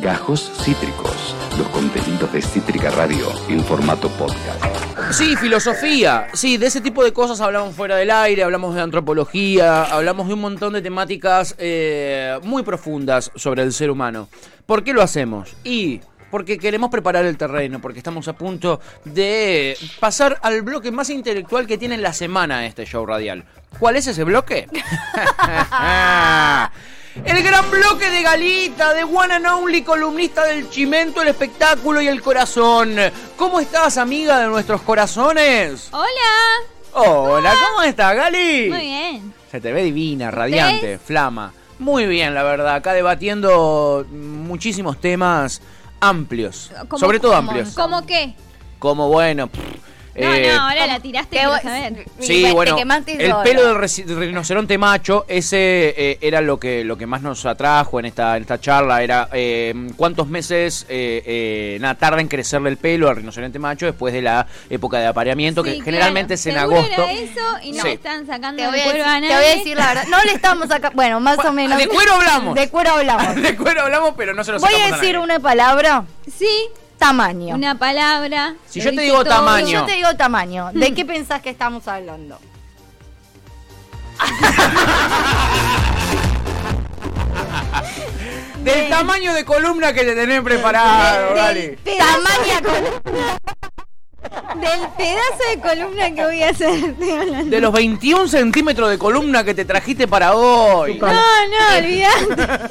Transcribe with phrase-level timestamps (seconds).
[0.00, 4.64] Gajos Cítricos, los contenidos de Cítrica Radio en formato podcast.
[5.12, 6.28] Sí, filosofía.
[6.32, 10.34] Sí, de ese tipo de cosas hablamos fuera del aire, hablamos de antropología, hablamos de
[10.34, 14.30] un montón de temáticas eh, muy profundas sobre el ser humano.
[14.64, 15.54] ¿Por qué lo hacemos?
[15.64, 21.10] Y porque queremos preparar el terreno, porque estamos a punto de pasar al bloque más
[21.10, 23.44] intelectual que tiene la semana este show radial.
[23.78, 24.66] ¿Cuál es ese bloque?
[27.24, 32.06] El gran bloque de Galita, de One and Only, columnista del Chimento, el espectáculo y
[32.08, 32.94] el corazón.
[33.36, 35.88] ¿Cómo estás, amiga de nuestros corazones?
[35.92, 36.06] Hola.
[36.92, 38.68] Hola, ¿cómo estás, Gali?
[38.70, 39.34] Muy bien.
[39.50, 41.52] Se te ve divina, radiante, flama.
[41.80, 42.76] Muy bien, la verdad.
[42.76, 45.62] Acá debatiendo muchísimos temas
[46.00, 46.70] amplios.
[46.88, 47.70] ¿Cómo- Sobre todo amplios.
[47.74, 48.34] ¿Cómo qué?
[48.78, 49.48] Como bueno.
[49.48, 49.60] pff,
[50.20, 52.04] No, eh, no, ahora la tiraste, bu- saber.
[52.20, 57.06] Sí, Te bueno, el pelo del rinoceronte macho, ese eh, era lo que lo que
[57.06, 61.94] más nos atrajo en esta en esta charla, era eh, cuántos meses eh, eh, nada,
[61.96, 65.80] tarda en crecerle el pelo al rinoceronte macho después de la época de apareamiento, que
[65.82, 66.40] generalmente claro.
[66.40, 67.02] es en agosto.
[67.04, 67.88] Era eso y no Sí.
[67.90, 69.36] están sacando voy, a cuero decir, a te nadie.
[69.36, 70.04] voy a decir la verdad.
[70.08, 70.96] No le estamos sacando.
[70.96, 71.78] Bueno, más o menos.
[71.78, 72.54] de cuero hablamos.
[72.54, 73.36] De cuero hablamos.
[73.42, 75.24] De cuero hablamos, pero no se lo Voy sacamos a decir nadie.
[75.24, 76.04] una palabra:
[76.36, 76.48] Sí,
[77.00, 77.56] tamaño.
[77.56, 78.54] una palabra.
[78.68, 79.34] Si yo te digo todo.
[79.34, 79.66] tamaño.
[79.66, 80.94] Si yo te digo tamaño, ¿de Hmm.
[80.94, 82.38] qué pensás que estamos hablando?
[88.62, 91.34] Del tamaño de columna que te tenés preparado,
[91.82, 93.38] pedazo, Tamaño columna.
[94.60, 96.94] del pedazo de columna que voy a hacer.
[97.46, 100.98] De los 21 centímetros de columna que te trajiste para hoy.
[100.98, 102.68] No, no, olvidate.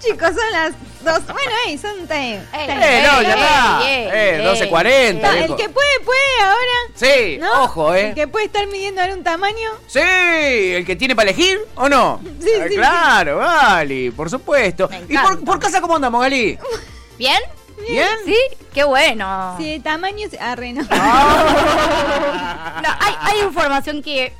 [0.00, 0.72] Chicos, son las
[1.04, 1.24] dos.
[1.26, 1.92] Bueno, ahí son.
[2.10, 3.80] Eh, no, ya está.
[3.88, 5.34] Eh, ey, 12.40.
[5.34, 5.42] ey.
[5.44, 6.78] El que puede, puede ahora.
[6.94, 7.64] Sí, ¿No?
[7.64, 8.08] ojo, eh.
[8.08, 9.70] El que puede estar midiendo ahora un tamaño.
[9.86, 12.20] Sí, el que tiene para elegir o no.
[12.40, 14.88] Sí, Eh, sí, claro, Gali, por supuesto.
[15.08, 16.58] ¿Y por, casa cómo andamos, Gali?
[17.18, 17.38] ¿Bien?
[17.88, 18.08] ¿Bien?
[18.24, 18.36] ¿Sí?
[18.72, 19.56] Qué bueno.
[19.58, 20.28] Si de tamaño.
[20.30, 20.86] se- Arre, no.
[20.90, 22.80] Ah.
[22.82, 24.32] No, hay, hay información que.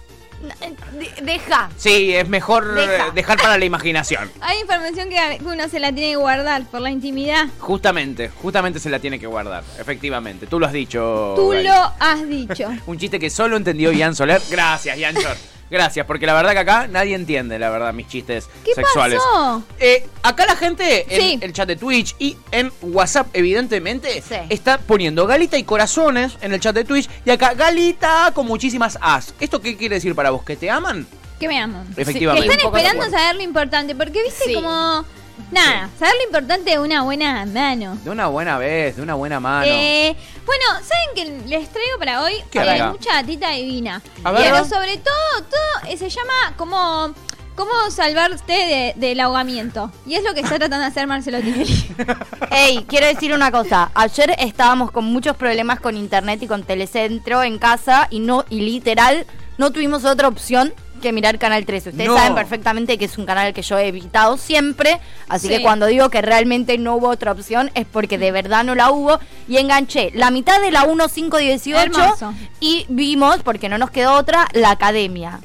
[0.43, 1.71] De- deja.
[1.77, 3.09] Sí, es mejor Deja.
[3.09, 4.31] eh, dejar para la imaginación.
[4.41, 7.47] Hay información que uno se la tiene que guardar por la intimidad.
[7.59, 10.47] Justamente, justamente se la tiene que guardar, efectivamente.
[10.47, 11.33] Tú lo has dicho.
[11.37, 11.65] Tú Gali.
[11.65, 12.69] lo has dicho.
[12.87, 14.41] Un chiste que solo entendió Ian Soler.
[14.51, 15.54] Gracias, Ian Soler.
[15.71, 19.19] Gracias, porque la verdad que acá nadie entiende, la verdad, mis chistes ¿Qué sexuales.
[19.19, 19.63] pasó?
[19.81, 21.39] Eh, acá la gente en Sí.
[21.41, 24.35] el chat de Twitch y en WhatsApp, evidentemente, Sí.
[24.51, 27.09] está poniendo Galita y corazones en el chat de Twitch.
[27.25, 29.35] Y acá Galita con muchísimas as.
[29.41, 30.45] ¿Esto qué quiere decir para vos?
[30.45, 31.07] ¿Que te aman?
[31.41, 31.87] Que me aman.
[31.97, 32.47] Efectivamente.
[32.49, 33.95] Que están esperando saber lo importante.
[33.95, 34.55] Porque viste Sí.
[34.55, 35.05] como.
[35.51, 37.97] Nada, saber lo importante de una buena mano.
[38.03, 39.67] De una buena vez, de una buena mano.
[39.69, 42.35] Eh, bueno, ¿saben que les traigo para hoy?
[42.51, 44.01] ¿Qué, Eh, mucha tita divina.
[44.25, 44.43] A ver.
[44.45, 47.15] Pero sobre todo, todo eh, se llama como.
[47.57, 49.93] ¿Cómo salvarte de- del ahogamiento?
[50.07, 51.87] Y es lo que está tratando de hacer Marcelo Tinelli.
[52.51, 53.93] Ey, quiero decir una cosa.
[53.95, 58.63] Ayer estábamos con muchos problemas con internet y con Telecentro en casa y no y
[58.63, 59.25] literal
[59.57, 61.91] no tuvimos otra opción que mirar Canal 13.
[61.91, 62.17] Ustedes No.
[62.17, 64.99] saben perfectamente que es un canal que yo he evitado siempre,
[65.29, 65.55] así Sí.
[65.57, 68.91] que cuando digo que realmente no hubo otra opción es porque de verdad no la
[68.91, 72.35] hubo y enganché la mitad de la 1518 Hermoso.
[72.59, 75.39] y vimos, porque no nos quedó otra, la Academia.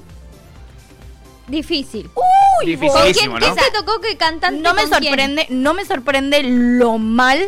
[1.48, 2.10] Difícil.
[2.64, 3.40] Uy, ¿Con quién, ¿no?
[3.40, 4.62] te tocó que cantante?
[4.62, 5.04] no me con quién?
[5.14, 7.44] sorprende, no me sorprende lo mal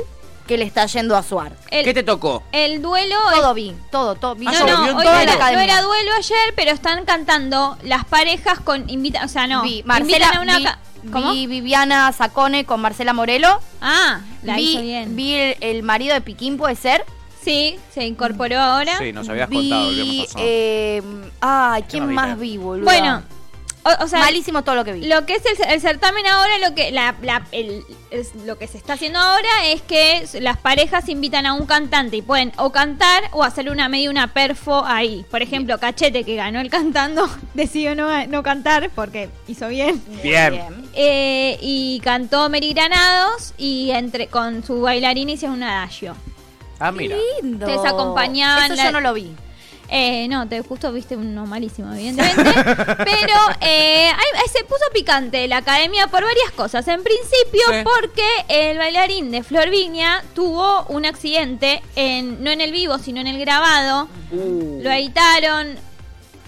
[0.51, 1.53] que le está yendo a Suar.
[1.69, 2.43] El, ¿Qué te tocó?
[2.51, 4.47] el duelo Todo vi, todo, todo vi.
[4.47, 5.13] Ah, No, no, vi hoy todo.
[5.13, 9.47] no era, no era duelo ayer, pero están cantando las parejas con invita, o sea,
[9.47, 10.79] no, vi invitan Marcela, a una vi, ca-
[11.09, 11.31] ¿Cómo?
[11.31, 13.61] vi Viviana Sacone con Marcela Morelo.
[13.79, 15.15] Ah, la vi, hizo bien.
[15.15, 17.05] vi el, el marido de Piquín, puede ser.
[17.41, 18.97] Sí, se incorporó ahora.
[18.99, 21.01] Sí, nos habías vi, contado el eh,
[21.39, 22.83] ay, ¿quién no más vi, boludo?
[22.83, 23.23] Bueno,
[23.83, 25.05] o, o sea, malísimo todo lo que vi.
[25.07, 27.83] lo que es el, el certamen ahora, lo que la, la- el-
[28.45, 32.21] lo que se está haciendo ahora es que las parejas invitan a un cantante y
[32.21, 35.25] pueden o cantar o hacer una medio una perfo ahí.
[35.31, 40.01] Por ejemplo, Cachete que ganó el cantando decidió no, no cantar porque hizo bien.
[40.21, 40.89] Bien.
[40.93, 46.15] Eh, y cantó Mary Granados y entre con su bailarín hicieron un adagio.
[46.79, 47.15] Ah, mira.
[47.41, 47.65] Lindo.
[47.67, 49.31] Ustedes acompañaban Eso la- yo no lo vi.
[49.93, 52.43] Eh, no, te justo viste uno malísimo, evidentemente.
[52.97, 54.09] pero eh,
[54.51, 56.87] se puso picante la academia por varias cosas.
[56.87, 57.83] En principio, Sí.
[57.83, 63.19] porque el bailarín de Flor Viña tuvo un accidente, en, no en el vivo, sino
[63.19, 64.07] en el grabado.
[64.31, 64.79] Uh.
[64.81, 65.77] Lo editaron.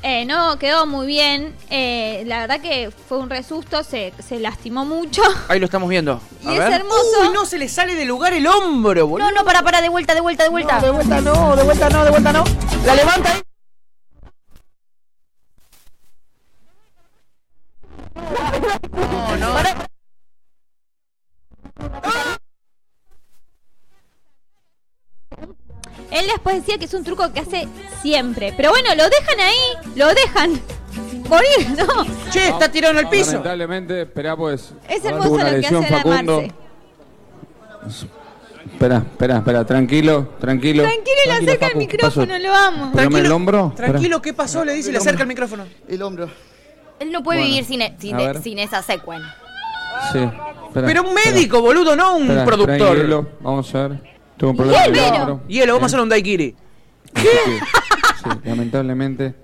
[0.04, 1.56] Eh, no quedó muy bien.
[1.70, 5.22] eh, la verdad que fue un resusto, se, se lastimó mucho.
[5.48, 6.22] Ahí lo estamos viendo.
[6.44, 7.22] Y es hermoso.
[7.22, 9.32] Uy, no se le sale de lugar el hombro, boludo.
[9.32, 10.80] No, no, para, para, de vuelta, de vuelta, de vuelta.
[10.80, 12.44] de vuelta no, de vuelta no, de vuelta no.
[12.86, 13.42] La levanta ahí.
[18.94, 19.93] No, no.
[26.24, 27.68] Él después decía que es un truco que hace
[28.02, 28.54] siempre.
[28.58, 30.52] Pero bueno, lo dejan ahí, lo dejan
[31.30, 32.06] morir, ¿no?
[32.32, 33.32] Che, está tirado en el piso.
[33.32, 34.74] Lamentablemente, espera pues.
[34.90, 36.42] Es hermoso una lo que lesión, hace la Facundo.
[36.42, 36.52] Marce.
[38.74, 40.84] Espera, espera, espera, tranquilo, tranquilo.
[40.84, 42.22] Tranquilo, le acerca el Facu, ¿qué pasó?
[42.22, 42.92] micrófono, lo amo.
[42.92, 43.74] Poneme el hombro.
[43.76, 44.64] Tranquilo, ¿qué pasó?
[44.66, 45.66] Le dice y le acerca el micrófono.
[45.88, 46.30] El hombro.
[47.00, 49.22] Él no puede Bueno, vivir sin, e- sin, sin esa secuen.
[50.12, 50.20] Sí.
[50.20, 51.32] espera, Pero un espera.
[51.36, 52.78] médico, boludo, no un Espera, productor.
[52.78, 54.13] tranquilo, Vamos a ver.
[54.38, 55.74] Tengo un problema Hielo.
[55.74, 56.56] vamos a hacer un daiquiri.
[57.16, 57.28] Sí,
[58.24, 59.36] sí, lamentablemente.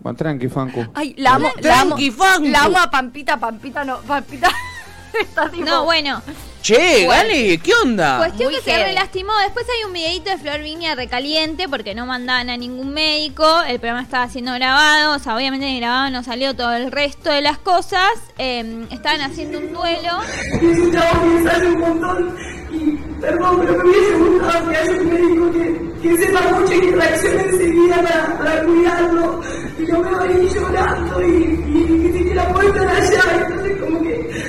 [0.00, 0.86] Bueno, tranqui, Fancu.
[0.94, 2.48] Ay, la amo, la amo, Tranqui, Fancu.
[2.48, 4.48] la amo a Pampita, Pampita no, Pampita.
[5.20, 6.22] está tipo- No, bueno.
[6.62, 7.06] Che.
[7.06, 8.18] Gali, ¿qué onda?
[8.18, 9.32] Cuestión Muy que se relastimó.
[9.42, 13.62] Después hay un videito de Flor Viña recaliente porque no mandaban a ningún médico.
[13.62, 15.16] El programa estaba siendo grabado.
[15.16, 18.10] O sea, obviamente en el grabado no salió todo el resto de las cosas.
[18.36, 20.18] Eh, estaban haciendo un duelo.
[20.60, 22.36] pensar un montón
[22.72, 26.80] y perdón, pero me hubiese gustado que haya un médico que, que sepa mucho y
[26.80, 29.40] que reaccione enseguida para, para cuidarlo
[29.78, 31.34] y no me va a ir llorando y,
[31.68, 34.44] y que siquiera pueda estar allá, entonces como que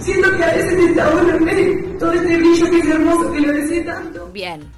[0.00, 3.40] siento que a veces está bueno en vez todo este brillo que es hermoso que
[3.40, 4.26] lo desee tanto.
[4.32, 4.72] Bien,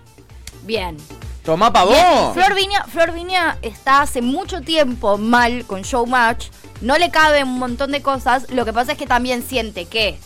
[0.64, 0.96] bien.
[1.44, 2.34] Tomá pa' Bien, vos.
[2.34, 6.48] Flor Viña, Flor Viña está hace mucho tiempo mal con Showmatch.
[6.80, 8.50] No le cabe un montón de cosas.
[8.50, 10.18] Lo que pasa es que también siente que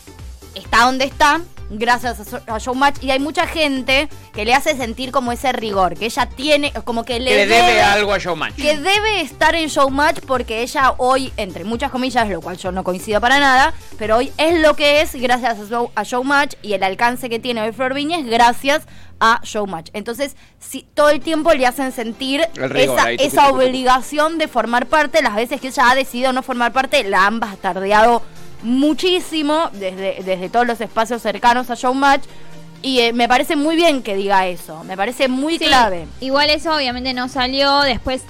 [0.55, 3.03] está donde está gracias a Showmatch.
[3.03, 5.94] Y hay mucha gente que le hace sentir como ese rigor.
[5.97, 8.55] Que ella tiene, como que le, Que le debe algo a Showmatch.
[8.56, 12.85] que debe estar en Showmatch porque ella hoy, entre muchas comillas, lo cual yo no
[12.85, 16.73] coincido para nada, pero hoy es lo que es gracias a, Show- a Showmatch y
[16.75, 18.82] el alcance que tiene hoy Flor Viña es gracias
[19.20, 19.91] a Showmatch.
[19.94, 24.87] Entonces, si todo el tiempo le hacen sentir rigor, esa, ahí, esa obligación de formar
[24.87, 28.23] parte, las veces que ella ha decidido no formar parte, la han bastardeado
[28.62, 32.25] muchísimo desde, desde todos los espacios cercanos a Showmatch.
[32.81, 36.06] Y eh, me parece muy bien que diga eso, me parece muy Sí, clave.
[36.20, 37.81] Igual eso obviamente no salió.
[37.81, 38.22] Después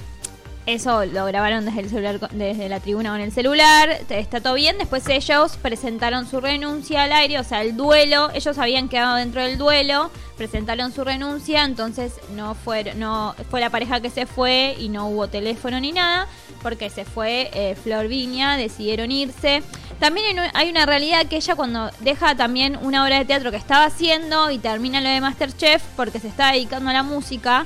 [0.65, 4.01] eso lo grabaron desde el celular, desde la tribuna con el celular.
[4.09, 4.77] Está todo bien.
[4.77, 8.29] Después ellos presentaron su renuncia al aire, o sea, el duelo.
[8.33, 13.69] Ellos habían quedado dentro del duelo, presentaron su renuncia, entonces no fue, no fue la
[13.69, 16.27] pareja que se fue y no hubo teléfono ni nada,
[16.61, 19.61] porque se fue eh, Flor Viña, decidieron irse.
[19.99, 23.51] También hay un- hay una realidad que ella cuando deja también una obra de teatro
[23.51, 27.65] que estaba haciendo y termina lo de Masterchef porque se está dedicando a la música,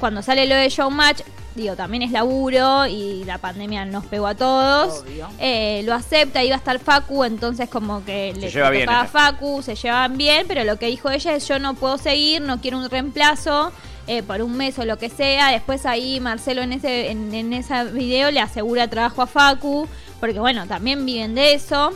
[0.00, 1.20] cuando sale lo de Showmatch,
[1.54, 5.04] digo, también es laburo y la pandemia nos pegó a todos.
[5.38, 9.06] Eh, lo acepta, iba a estar Facu, entonces como que le lleva bien a.
[9.06, 12.60] Facu, se llevaban bien, pero lo que dijo ella es yo no puedo seguir, no
[12.60, 13.72] quiero un reemplazo.
[14.06, 17.54] eh, por un mes o lo que sea, después ahí Marcelo en ese en, en
[17.54, 19.88] ese video le asegura trabajo a Facu,
[20.24, 21.92] porque bueno, también viven de eso.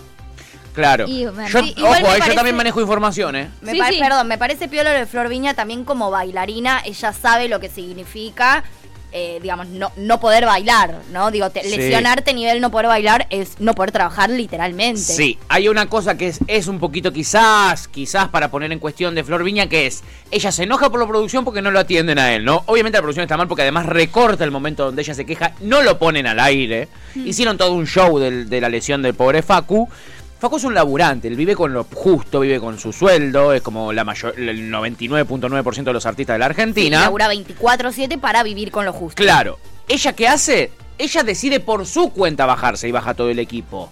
[0.75, 1.07] Claro.
[1.09, 3.49] Y, yo, igual ojo, me yo también manejo información, ¿eh?
[3.63, 3.99] Me Sí.
[3.99, 7.71] Perdón, me parece piola lo de Flor Viña también como bailarina, ella sabe lo que
[7.71, 8.65] significa,
[9.13, 11.31] eh, digamos, no, no poder bailar, ¿no?
[11.31, 11.77] Digo, te- Sí.
[11.77, 15.01] lesionarte a nivel no poder bailar es no poder trabajar literalmente.
[15.01, 19.15] Sí, hay una cosa que es, es un poquito quizás, quizás para poner en cuestión
[19.15, 22.19] de Flor Viña, que es, ella se enoja por la producción porque no lo atienden
[22.19, 22.63] a él, ¿no?
[22.67, 25.83] Obviamente la producción está mal porque además recorta el momento donde ella se queja, no
[25.83, 29.89] lo ponen al aire, hicieron todo un show del- de la lesión del pobre Facu.
[30.39, 33.93] Facu es un laburante, él vive con lo justo, vive con su sueldo, es como
[33.93, 37.01] la mayor, el 99.9% de los artistas de la Sí, Argentina.
[37.01, 39.21] labura 24-7 para vivir con lo justo.
[39.21, 39.59] Claro.
[39.89, 40.71] ¿Ella qué hace?
[40.99, 43.89] Ella decide por su cuenta bajarse y baja todo el equipo.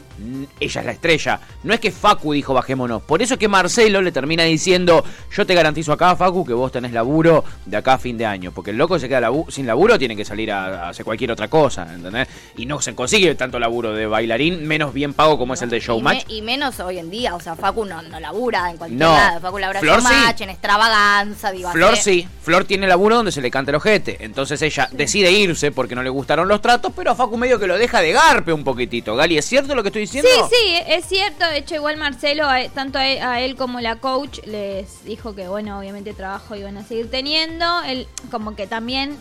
[0.58, 1.40] Ella es la estrella.
[1.62, 3.02] No es que Facu dijo bajémonos.
[3.02, 6.72] Por eso es que Marcelo le termina diciendo, yo te garantizo acá, Facu, que vos
[6.72, 8.50] tenés laburo de acá a fin de año.
[8.50, 11.30] Porque el loco se queda labu- sin laburo, tiene que salir a, a hacer cualquier
[11.32, 12.28] otra cosa, ¿entendés?
[12.56, 15.76] Y no se consigue tanto laburo de bailarín, menos bien pago como es el de
[15.76, 16.25] Y, me- Showmatch.
[16.28, 19.12] y menos hoy en día, o sea, Facu no, no labura en cualquier No.
[19.12, 19.40] lado.
[19.40, 20.44] Facu labura en Flor Showmatch, sí.
[20.44, 24.16] en extravaganza, digo, Flor sí, Flor tiene laburo donde se le canta el ojete.
[24.25, 27.67] Entonces ella decide irse porque no le gustaron los tratos, pero a Facu medio que
[27.67, 29.15] lo deja de garpe un poquitito.
[29.15, 30.29] Gali, ¿es cierto lo que estoy diciendo?
[30.50, 31.45] Sí, sí, es cierto.
[31.47, 35.35] De hecho, igual Marcelo, a- tanto a él, a él como la coach, les dijo
[35.35, 37.83] que, bueno, obviamente trabajo iban a seguir teniendo.
[37.83, 39.17] Él, como que también.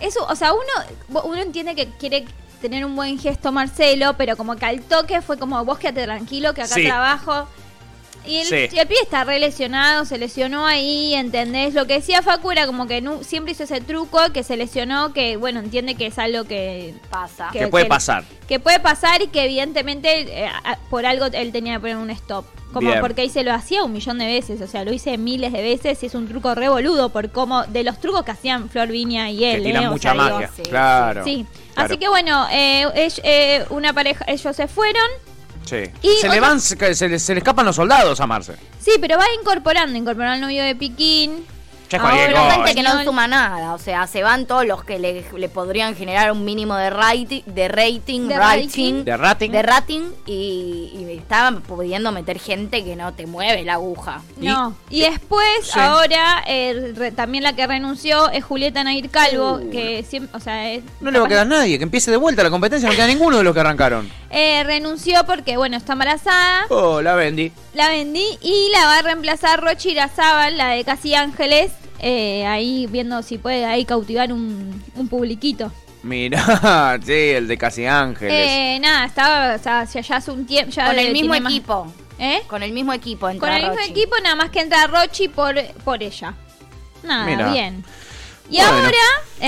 [0.00, 2.24] Eso, o sea, uno, uno entiende que quiere
[2.60, 6.54] tener un buen gesto Marcelo, pero como que al toque fue como, vos quédate tranquilo,
[6.54, 6.84] que acá Sí.
[6.84, 7.46] trabajo.
[8.26, 8.68] Y el, Sí.
[8.72, 11.74] y el pibe está re lesionado, se lesionó ahí, ¿entendés?
[11.74, 15.12] Lo que decía Facu era como que nu- siempre hizo ese truco, que se lesionó,
[15.12, 17.48] que bueno, entiende que es algo que Pasa.
[17.52, 18.24] Que puede pasar.
[18.48, 22.10] que puede pasar y que evidentemente eh, a- por algo él tenía que poner un
[22.10, 22.44] stop.
[22.72, 23.00] Como Bien.
[23.02, 25.60] porque ahí se lo hacía un millón de veces, o sea, lo hice miles de
[25.60, 29.30] veces y es un truco revoludo por cómo, de los trucos que hacían Flor Viña
[29.30, 29.62] y él.
[29.62, 30.50] que eh, o mucha digo, magia.
[30.56, 31.22] sí, claro.
[31.24, 31.86] Sí, claro.
[31.90, 32.86] así que bueno, eh,
[33.24, 35.04] eh, una pareja, ellos se fueron.
[35.64, 35.84] Sí.
[36.02, 38.54] Y se le van, se, se le, se le escapan los soldados a Marce.
[38.80, 41.46] Sí, pero va incorporando, incorporó al novio de Piquín.
[41.92, 42.54] Ya es Ahora, cualquier Pero cosa.
[42.54, 45.94] gente que no suma nada, o sea, se van todos los que le, le podrían
[45.94, 49.50] generar un mínimo de rating, de rating, De rating, De rating.
[49.50, 54.22] de rating y, y estaban pudiendo meter gente que no te mueve la aguja.
[54.38, 54.74] No.
[54.90, 55.78] Y después, Sí.
[55.78, 60.70] ahora, eh, re- también la que renunció es Julieta Nair Calvo, que siempre, o sea,
[60.72, 63.06] es- No le va a quedar nadie, que empiece de vuelta la competencia, no queda
[63.06, 64.10] ninguno de los que arrancaron.
[64.34, 67.52] eh, renunció porque, bueno, está embarazada, Oh, la vendí.
[67.74, 71.70] la vendí y la va a reemplazar Rochi Irazábal, la de Casi Ángeles,
[72.02, 75.72] eh, ahí viendo si puede ahí cautivar un, un publiquito.
[76.02, 78.34] Mira, sí, el de Casi Ángeles.
[78.48, 81.92] Eh, nada, estaba, o sea, ya hace un tiempo, ya Con el mismo más- equipo.
[82.18, 82.42] ¿Eh?
[82.46, 83.28] Con el mismo equipo.
[83.28, 83.90] entra Con el mismo Rochi.
[83.90, 85.54] equipo, nada más que entra Rochi por,
[85.84, 86.34] por ella.
[87.04, 87.50] Nada, Mira.
[87.52, 87.84] bien.
[88.52, 88.92] Y Bueno, ahora,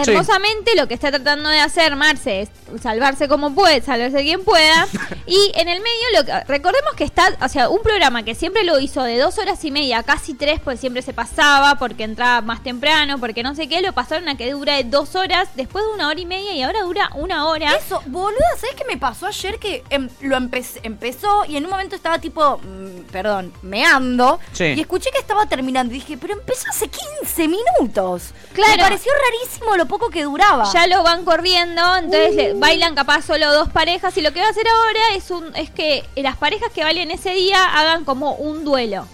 [0.04, 0.10] sí.
[0.10, 2.48] hermosamente, lo que está tratando de hacer Marce es
[2.82, 4.88] salvarse como puede, salvarse quien pueda.
[5.26, 8.64] y en el medio, lo que, recordemos que está, o sea, un programa que siempre
[8.64, 12.40] lo hizo de dos horas y media, casi tres, pues siempre se pasaba porque entraba
[12.40, 15.84] más temprano, porque no sé qué, lo pasaron a que dura de dos horas, después
[15.84, 17.74] de una hora y media y ahora dura una hora.
[17.74, 19.58] Eso, boluda, ¿sabes qué me pasó ayer?
[19.58, 24.40] Que em- lo empe- empezó y en un momento estaba tipo, mm, perdón, meando.
[24.52, 24.64] Sí.
[24.64, 25.92] Y escuché que estaba terminando.
[25.94, 28.32] Y dije, pero empezó hace 15 minutos.
[28.54, 28.72] Claro.
[28.94, 30.70] Pareció rarísimo lo poco que duraba.
[30.72, 34.46] Ya lo van corriendo, entonces le- bailan capaz solo dos parejas y lo que va
[34.46, 38.34] a hacer ahora es un es que las parejas que bailen ese día hagan como
[38.34, 39.06] un duelo.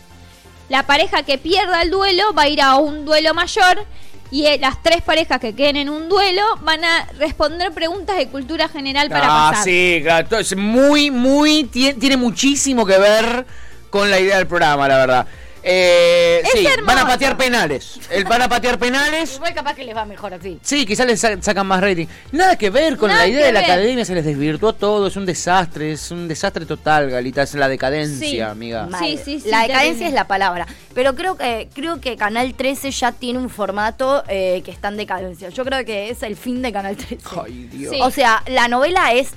[0.68, 3.84] La pareja que pierda el duelo va a ir a un duelo mayor
[4.30, 8.28] y eh, las tres parejas que queden en un duelo van a responder preguntas de
[8.28, 9.64] cultura general para ah, pasar.
[9.64, 10.28] sí, claro.
[10.28, 11.64] todo Es muy, muy.
[11.64, 13.46] Tiene, tiene muchísimo que ver
[13.90, 15.26] con la idea del programa, la verdad.
[15.72, 18.00] Eh, Es sí, van a patear penales.
[18.10, 19.36] El, van a patear penales.
[19.36, 20.58] Igual capaz que les va mejor así.
[20.62, 22.06] Sí, quizás les sa- sacan más rating.
[22.32, 23.70] Nada que ver con Nada la idea de la ver.
[23.70, 27.68] academia, se les desvirtuó todo, es un desastre, es un desastre total, Galita, es la
[27.68, 28.40] decadencia, Sí.
[28.40, 28.88] amiga.
[28.98, 30.66] Sí, sí, sí, La decadencia es la palabra.
[30.94, 34.96] Pero creo que creo que Canal 13 ya tiene un formato eh, que está en
[34.96, 35.50] decadencia.
[35.50, 37.18] Yo creo que es el fin de Canal 13.
[37.44, 37.94] Ay, Dios.
[37.94, 38.00] Sí.
[38.02, 39.28] O sea, la novela es...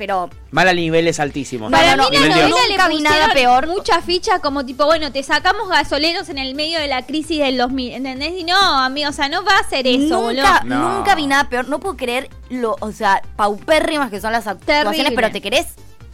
[0.00, 1.70] pero Mal a niveles altísimos.
[1.70, 3.66] Para No, no, mí no, la novela le Nunca vi nada pusieron peor.
[3.68, 7.58] mucha ficha como tipo, bueno, te sacamos gasoleros en el medio de la crisis del
[7.58, 8.32] 2000, ¿entendés?
[8.38, 10.64] Y no, amigo, o sea, no va a ser eso, nunca, boludo.
[10.64, 10.94] No.
[10.96, 11.68] nunca vi nada peor.
[11.68, 15.14] No puedo creer lo, o sea, paupérrimas que son las actuaciones, Terrible.
[15.16, 15.66] pero te querés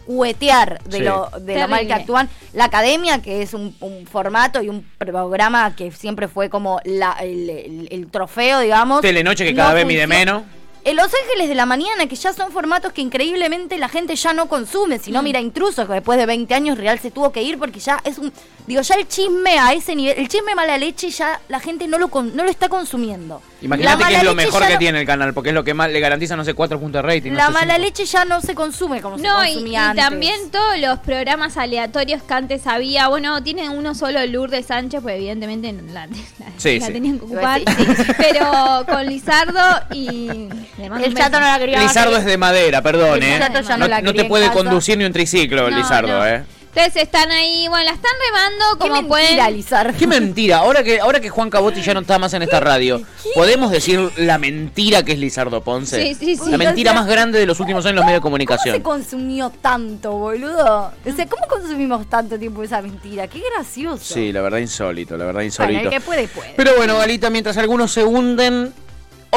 [0.05, 1.03] huetear de, Sí.
[1.03, 2.29] lo, de lo mal que actúan.
[2.53, 7.13] La academia, que es un, un formato y un programa que siempre fue como la,
[7.21, 9.01] el, el- el trofeo, digamos.
[9.01, 10.43] Telenoche que no cada vez mide menos.
[10.89, 14.31] En Los Ángeles de la Mañana, que ya son formatos que increíblemente la gente ya
[14.31, 14.97] no consume.
[14.97, 15.01] Mm.
[15.01, 17.79] Si no, mira Intrusos, que después de 20 años Real se tuvo que ir porque
[17.81, 18.31] ya es un...
[18.67, 21.97] Digo, ya el chisme a ese nivel, el chisme mala leche ya la gente no
[21.97, 23.41] lo, con- no lo está consumiendo.
[23.61, 25.89] Imagínate que es lo mejor que no- tiene el canal, porque es lo que más
[25.89, 27.31] le garantiza, no sé, 4 puntos de rating.
[27.31, 27.85] no La sé, mala cinco.
[27.85, 30.03] leche ya no se consume como No, se y, consumía y antes.
[30.05, 35.15] también todos los programas aleatorios que antes había, bueno, tienen uno solo Lourdes Sánchez, pues
[35.15, 36.15] evidentemente la, la-
[36.57, 36.93] Sí, la sí.
[36.93, 38.03] tenían que ocupar, Sí, sí.
[38.17, 39.61] pero con Lizardo
[39.93, 40.49] y...
[40.77, 43.39] El chato no la quería Lizardo es de madera, perdón, El eh.
[43.39, 46.25] Chato ya no No, la no te puede conducir ni un triciclo, No, Lizardo, no.
[46.27, 46.43] eh.
[46.75, 49.07] Entonces están ahí, bueno, la están remando Qué como mentira,
[49.45, 49.55] pueden.
[49.55, 49.97] Lizardo.
[49.97, 53.01] Qué mentira, ahora que, ahora que Juan Cabotti ya no está más en esta radio,
[53.33, 55.99] ¿podemos decir la mentira que es Lizardo Ponce?
[55.99, 56.51] Sí, sí, sí.
[56.51, 58.37] La mentira O sea, más grande de los últimos años en los medios de ¿Cómo
[58.37, 58.81] se comunicación.
[58.83, 60.91] consumió tanto, boludo?
[61.03, 63.27] O sea, ¿cómo consumimos tanto tiempo esa mentira?
[63.27, 64.13] Qué gracioso.
[64.13, 65.81] Sí, la verdad insólito, la verdad Bueno, insólito.
[65.85, 66.53] el que puede, puede.
[66.55, 68.71] Pero bueno, Galita, mientras algunos se hunden,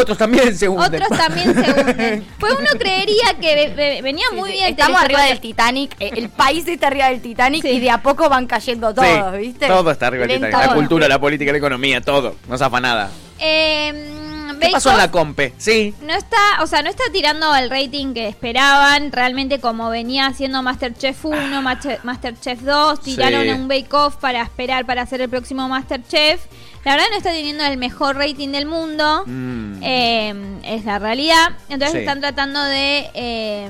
[0.00, 1.02] otros también se hunden.
[1.02, 2.26] Otros también se hunden.
[2.38, 4.70] Pues uno creería que ve- ve- venía Sí, muy sí, bien.
[4.70, 7.68] Estamos arriba del Titanic, eh, el país está arriba del Titanic Sí.
[7.68, 9.66] y de a poco van cayendo todos, Sí, ¿viste?
[9.66, 10.66] Todo está arriba del Titanic.
[10.68, 12.36] La cultura, la política, la economía, todo.
[12.48, 13.10] No zafa nada.
[13.38, 14.16] Eh,
[14.60, 15.54] ¿Qué pasó en la compe?
[15.56, 15.94] Sí.
[16.02, 19.10] No está, o sea, no está tirando el rating que esperaban.
[19.10, 23.48] Realmente, como venía haciendo Masterchef 1, Master- Masterchef 2, tiraron Sí.
[23.50, 26.40] un Bake Off para esperar para hacer el próximo Masterchef.
[26.84, 29.24] La verdad, no está teniendo el mejor rating del mundo.
[29.26, 29.82] Mm.
[29.82, 30.34] Eh,
[30.64, 31.50] es la realidad.
[31.68, 31.98] Entonces, Sí.
[31.98, 33.68] están tratando de eh,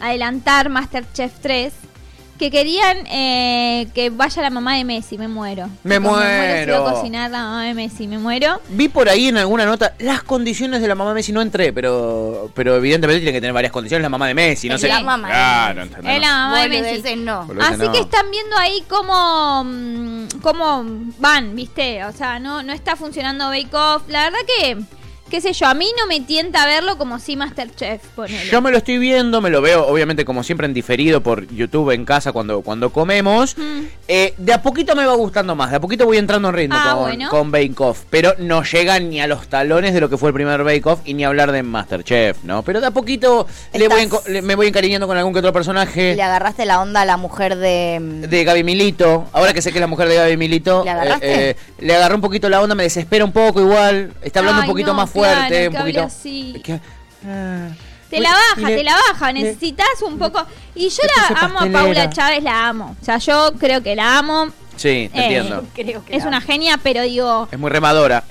[0.00, 1.72] adelantar Masterchef 3.
[2.42, 5.68] Que querían eh, que vaya la mamá de Messi, me muero.
[5.84, 6.82] Me Como muero.
[6.82, 8.60] fui a cocinar la mamá de Messi, me muero.
[8.70, 11.30] Vi por ahí en alguna nota las condiciones de la mamá de Messi.
[11.30, 14.68] No entré, pero pero evidentemente tiene que tener varias condiciones la mamá de Messi.
[14.68, 14.88] No Es sé.
[14.88, 15.86] la mamá de Claro, Messi.
[15.94, 16.16] entendemos.
[16.16, 17.16] Es la mamá de Messi.
[17.16, 17.48] No.
[17.64, 17.92] Así no.
[17.92, 20.84] que están viendo ahí cómo, mm, cómo
[21.20, 22.04] van, ¿viste?
[22.06, 24.02] O sea, no, no está funcionando Bake Off.
[24.08, 24.78] La verdad que,
[25.32, 28.50] qué sé yo, a mí no me tienta verlo como si Masterchef, ponele.
[28.50, 31.90] Yo me lo estoy viendo, me lo veo obviamente como siempre en diferido por YouTube
[31.92, 33.56] en casa cuando, cuando comemos.
[33.56, 33.80] Mm.
[34.08, 36.76] Eh, de a poquito me va gustando más, de a poquito voy entrando en ritmo
[36.78, 37.28] Ah, con, bueno.
[37.30, 40.34] con Bake Off, pero no llega ni a los talones de lo que fue el
[40.34, 42.62] primer Bake Off y ni hablar de Masterchef, ¿no?
[42.62, 45.38] Pero de a poquito le voy Estás- enco- le- me voy encariñando con algún que
[45.38, 46.14] otro personaje.
[46.14, 47.98] Le agarraste la onda a la mujer de.
[48.00, 50.90] mm, De Gaby Milito, ahora que sé que es la mujer de Gaby Milito, ¿Le
[50.90, 51.26] agarraste?
[51.32, 54.60] eh, eh, le agarré un poquito la onda, me desespera un poco igual, está hablando
[54.62, 56.00] Ay, un poquito no, más fuerte, claro, un que poquito...
[56.00, 56.60] hable así.
[56.64, 56.80] que-
[57.26, 57.68] ah.
[58.10, 60.44] Te la baja, Le- te la baja, necesitas un poco.
[60.74, 61.66] Y yo la amo a.
[61.66, 62.94] Paula Chávez, la amo.
[63.00, 64.48] O sea, yo creo que la amo.
[64.76, 65.64] Sí, te Eh, entiendo.
[65.74, 68.22] Creo que Es una genia, pero digo, Es muy remadora.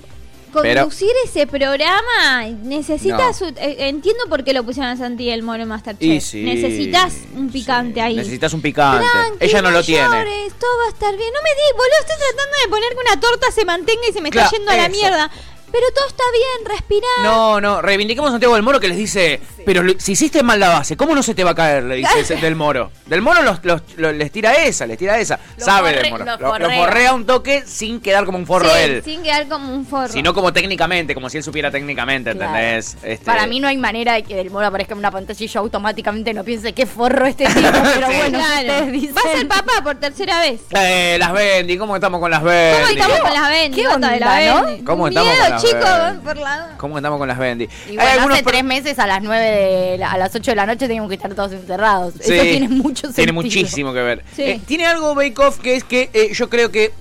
[0.62, 3.42] Pero- conducir ese programa necesitas.
[3.42, 3.48] No.
[3.48, 6.04] eh, entiendo por qué lo pusieron a Santi el Moro en Masterchef.
[6.04, 8.16] Y sí, necesitas un picante sí, ahí.
[8.18, 9.06] Necesitas un picante.
[9.10, 10.04] Tranqui, Ella no lo tiene.
[10.04, 11.30] llores, todo va a estar bien.
[11.34, 14.22] No me di, boludo, estoy tratando de poner que una torta se mantenga y se
[14.22, 14.92] me Claro, está yendo a la eso.
[14.92, 15.32] mierda.
[15.72, 17.08] Pero todo está bien, respirá.
[17.24, 20.70] No, no, reivindiquemos a Santiago del Moro que les dice, pero si hiciste mal la
[20.70, 21.84] base, ¿cómo no se te va a caer?
[21.84, 22.92] Le dice del Moro.
[23.06, 25.40] Del Moro los, los- los- les tira esa, les tira esa.
[25.58, 26.60] Lo Sabe forre- del Moro.
[26.60, 27.14] lo forrea.
[27.14, 29.02] un toque sin quedar como un forro Sí, él.
[29.04, 30.10] Sin quedar como un forro.
[30.12, 32.54] Sino como técnicamente, como si él supiera técnicamente, Claro.
[32.56, 32.98] ¿entendés?
[33.04, 35.48] Este, Para mí no hay manera de que del moro aparezca en una pantalla y
[35.48, 37.60] yo automáticamente no piense qué forro este tipo,
[37.96, 38.14] pero Sí.
[38.18, 38.86] bueno, Claro.
[38.92, 39.16] dicen.
[39.16, 40.62] Va a ser papá por tercera vez.
[40.72, 42.94] Eh, las Bendy, ¿cómo estamos con las ¿Cómo Bendy?
[42.94, 43.78] estamos con las Bendy?
[43.82, 44.66] ¿Qué Bota de onda, la no?
[44.66, 44.84] Bendy.
[44.84, 46.76] ¿Cómo estamos miedo, con las chicos, van por la...
[46.78, 47.68] ¿Cómo estamos con las Bendy?
[47.90, 50.56] Y bueno, algunos hace tres meses a las 9 de la- a las 8 de
[50.56, 52.14] la noche teníamos que estar todos encerrados.
[52.22, 53.14] Sí, Eso tiene mucho sentido.
[53.16, 54.24] Tiene muchísimo que ver.
[54.36, 54.44] Sí.
[54.44, 56.92] Eh, tiene algo Bake Off que es que eh, yo creo que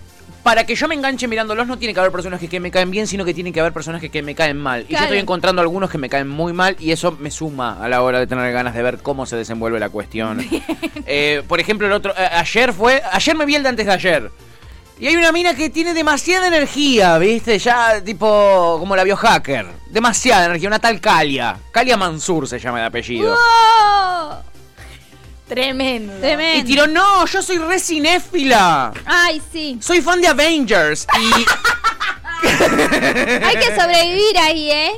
[0.43, 3.07] para que yo me enganche mirándolos no tiene que haber personajes que me caen bien,
[3.07, 4.87] sino que tiene que haber personajes que me caen mal.
[4.88, 7.88] Y yo estoy encontrando algunos que me caen muy mal y eso me suma a
[7.90, 10.40] la hora de tener ganas de ver cómo se desenvuelve la cuestión.
[11.12, 13.93] Eh, por ejemplo, el otro, eh, ayer fue, ayer me vi el de antes de
[13.93, 14.31] ayer.
[15.00, 17.59] Y hay una mina que tiene demasiada energía, ¿viste?
[17.59, 19.66] Ya tipo como la biohacker.
[19.87, 21.57] Demasiada energía, una tal Calia.
[21.71, 23.35] Calia Mansur se llama de apellido.
[23.35, 24.42] ¡Oh!
[25.49, 26.12] Tremendo.
[26.21, 26.61] Tremendo.
[26.61, 28.92] Y tiró, no, yo soy re cinéfila.
[29.07, 29.78] Ay, sí.
[29.80, 31.47] Soy fan de Avengers y
[33.42, 34.92] Hay que sobrevivir ahí, ¿eh?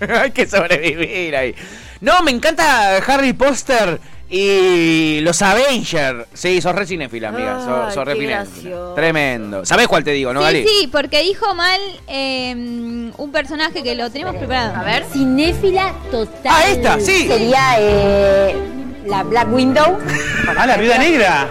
[0.20, 1.54] hay que sobrevivir ahí.
[2.00, 4.00] No, me encanta Harry Potter
[4.30, 6.26] y los Avengers.
[6.34, 7.90] Sí, sos re cinéfila, amiga.
[7.94, 8.94] Sos, re cinéfila.
[8.94, 9.64] Tremendo.
[9.64, 10.66] ¿Sabés cuál te digo, no, sí, Gali?
[10.66, 12.52] sí, porque dijo mal eh,
[13.16, 14.76] un personaje que lo tenemos preparado.
[14.76, 15.04] A ver.
[15.12, 16.52] Cinéfila total.
[16.54, 17.26] Ah, esta, sí.
[17.26, 18.54] Sería eh,
[19.06, 19.98] la Black Window.
[20.56, 21.48] Ah, la viuda negra.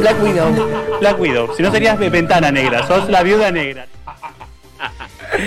[0.00, 0.98] Black Widow.
[1.00, 1.54] Black Widow.
[1.56, 3.86] Si no serías de ventana negra, sos la viuda negra.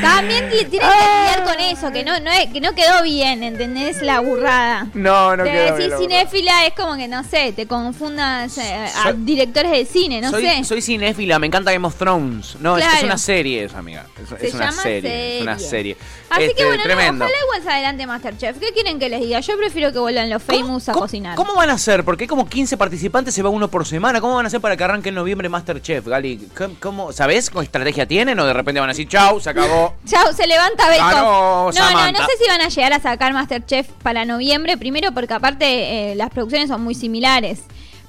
[0.01, 3.43] También li- tienen que lidiar con eso, que no, no es- que no quedó bien,
[3.43, 4.01] ¿entendés?
[4.01, 4.87] La burrada.
[4.93, 8.57] No, no Te quedó bien decir la cinéfila es como que, no sé, te confundas
[8.57, 10.63] eh, a Soy- directores de cine, no soy, sé.
[10.63, 12.57] soy cinéfila, me encanta Game of Thrones.
[12.59, 13.07] No, es que es Claro.
[13.07, 14.05] una serie esa, amiga.
[14.21, 15.97] Es, Se es una llama serie, Es una serie.
[16.29, 17.25] Así Este, que bueno, no, tremendo.
[17.25, 18.57] ojalá igual se adelante Masterchef.
[18.59, 19.39] ¿Qué quieren que les diga?
[19.39, 21.35] Yo prefiero que vuelvan los famous a ¿Cómo- cocinar.
[21.35, 22.03] ¿Cómo van a hacer?
[22.03, 24.19] Porque hay como 15 participantes, se va uno por semana.
[24.19, 26.47] ¿Cómo van a hacer para que arranque en noviembre Masterchef, Gali?
[26.57, 28.37] ¿Cómo, cómo- sabés qué estrategia tienen?
[28.39, 29.76] ¿O de repente van a decir, chau, se acabó?
[30.05, 31.75] Chau, se levanta Ganó Off.
[31.77, 34.77] No, no, no sé si van a llegar a sacar Masterchef para noviembre.
[34.77, 37.61] Primero porque aparte eh, las producciones son muy similares.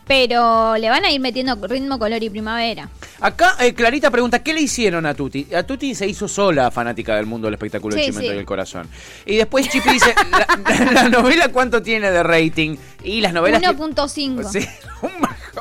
[0.07, 2.89] Pero le van a ir metiendo ritmo, color y primavera.
[3.21, 5.47] Acá eh, Clarita pregunta, ¿qué le hicieron a Tuti?
[5.55, 8.35] A Tuti se hizo sola fanática del mundo del espectáculo del Sí, chimento sí.
[8.37, 8.89] y el corazón.
[9.27, 10.15] Y después Chipi dice,
[10.87, 12.79] la, la novela cuánto tiene de rating?
[13.05, 13.61] Y las novelas...
[13.61, 14.51] que- 1.5.
[14.51, 14.67] Sí,
[15.03, 15.11] un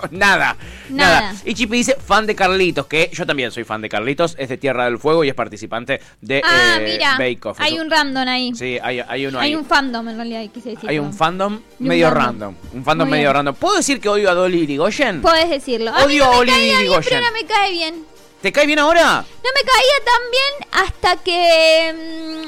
[0.12, 0.56] nada,
[0.90, 1.22] Nada.
[1.22, 4.50] nada, Y Chipi dice, fan de Carlitos, que yo también soy fan de Carlitos, es
[4.50, 7.18] de Tierra del Fuego y es participante de ah, eh, mira.
[7.18, 7.58] Bake Off.
[7.60, 8.52] Hay un random ahí.
[8.56, 9.56] Sí, hay, hay uno Hay ahí.
[9.56, 10.90] un fandom en realidad, quise decir.
[10.90, 12.56] Hay un fandom un medio random.
[12.56, 12.56] random.
[12.74, 13.34] Un fandom Muy medio bien.
[13.36, 13.56] random.
[13.56, 15.22] ¿Puedo decir que odio a Dolly Irigoyen?
[15.22, 15.92] Puedes decirlo.
[15.96, 17.04] A Odio a bien, Irigoyen.
[17.10, 18.06] pero no me cae bien.
[18.42, 19.26] ¿Te cae bien ahora?
[19.26, 21.94] No me caía tan bien hasta que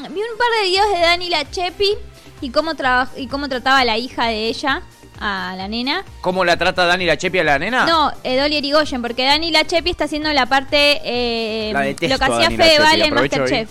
[0.08, 1.96] mm, vi un par de videos de Dani Lachepi
[2.42, 2.74] y cómo,
[3.18, 4.84] y cómo trataba a la hija de ella,
[5.20, 6.04] a la nena.
[6.22, 7.86] ¿Cómo la trata Dani la Chepi a la nena?
[7.86, 12.20] No, eh, Dolly Erigoyen, porque Dani Lachepi está haciendo la parte, eh, La detesto lo
[12.20, 13.20] que hacía Dani Fede Lachepi, Vale en hoy.
[13.22, 13.70] Masterchef.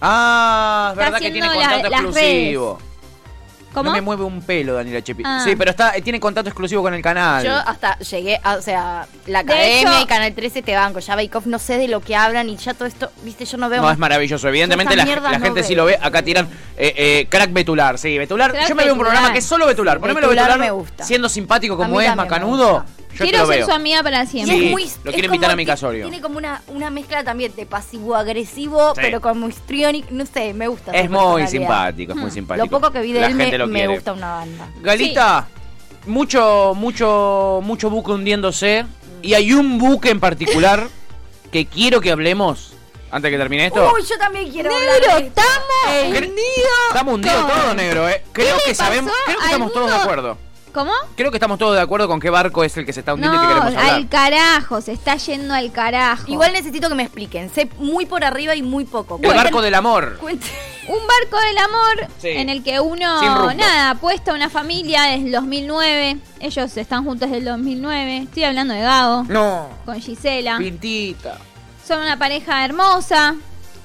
[0.00, 2.78] Ah, es Está verdad que tiene haciendo la- contrato las exclusivo.
[3.74, 3.90] ¿Cómo?
[3.90, 5.22] No me mueve un pelo Dani la Chepi.
[5.26, 5.42] Ah.
[5.44, 7.44] Sí, pero está, tiene contrato exclusivo con el canal.
[7.44, 11.00] Yo hasta llegué, a- o sea, la De academia hecho- y Canal 13 te banco.
[11.00, 13.58] Ya Bake Off no sé de lo que hablan y ya todo esto, viste, yo
[13.58, 14.48] no veo No, es maravilloso.
[14.48, 15.64] Evidentemente la, la no gente veo.
[15.64, 15.98] sí lo ve.
[16.00, 17.98] Acá tiran eh, eh, crack Betular.
[17.98, 18.52] Sí, Betular.
[18.52, 19.98] Crack yo me veo un programa que es solo Betular.
[20.00, 21.04] Ponémelo Betular Betular, me gusta.
[21.04, 22.84] siendo simpático como es, macanudo.
[23.14, 23.66] Yo Quiero ser veo.
[23.66, 24.56] su amiga para siempre.
[24.58, 26.08] Sí, es muy, lo quiero invitar a mi casorio.
[26.08, 29.00] Tiene como una, una mezcla también de pasivo-agresivo, Sí.
[29.02, 30.92] pero como histriónico, no sé, me gusta.
[30.92, 32.66] Es muy simpático, es muy simpático.
[32.66, 34.68] Lo poco que vi de La él me, me gusta una banda.
[34.80, 35.46] Galita,
[36.06, 38.84] mucho, mucho, mucho buque hundiéndose.
[39.22, 40.88] Y hay un buque en particular
[41.52, 42.72] que quiero que hablemos.
[43.10, 43.92] Antes que termine esto.
[43.94, 46.88] Uy, yo también quiero Negro, estamos Cre- hundidos.
[46.88, 48.24] Estamos hundidos todos, negro, eh.
[48.32, 49.12] Creo que sabemos.
[49.24, 50.36] Creo que estamos todos de acuerdo.
[50.74, 50.90] ¿Cómo?
[51.16, 53.14] Creo que estamos todos de acuerdo con qué barco es el que se está No,
[53.14, 53.94] hundiendo y que queremos hablar.
[53.94, 56.24] al carajo, se está yendo al carajo.
[56.26, 57.48] Igual necesito que me expliquen.
[57.48, 59.20] Sé muy por arriba y muy poco.
[59.22, 60.18] El barco del amor.
[60.20, 60.50] Cuenten-
[60.88, 62.28] Un barco del amor Sí.
[62.28, 66.18] en el que uno, nada, apuesta a una familia desde el 2009.
[66.40, 68.18] Ellos están juntos desde el 2009.
[68.24, 69.68] Estoy hablando de Gago No.
[69.86, 70.58] con Gisela.
[70.58, 71.38] Pintita.
[71.86, 73.36] Son una pareja hermosa,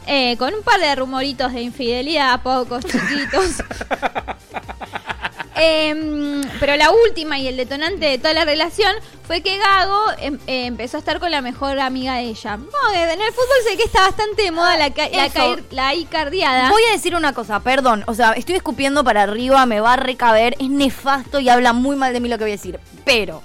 [0.07, 3.63] eh, con un par de rumoritos de infidelidad, pocos chiquitos.
[5.55, 8.93] Em, pero la última y el detonante de toda la relación
[9.25, 12.57] fue que Gago em- eh, empezó a estar con la mejor amiga de ella.
[12.57, 15.35] No, en el fútbol sé que está bastante de moda la, ca- la, Eso.
[15.39, 16.69] caer- la icardiada.
[16.69, 18.03] Voy a decir una cosa, perdón.
[18.07, 20.55] O sea, estoy escupiendo para arriba, me va a recaber.
[20.59, 22.79] Es nefasto y habla muy mal de mí lo que voy a decir.
[23.03, 23.41] Pero,